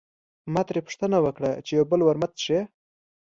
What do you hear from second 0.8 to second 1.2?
پوښتنه